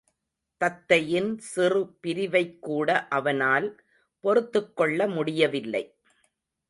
தத்தையின் 0.61 1.37
சிறு 1.37 1.81
பிரிவைக்கூட 2.03 2.89
அவனால் 3.09 3.67
பொறுத்துக்கொள்ள 4.23 5.07
முடியவில்லை. 5.07 5.83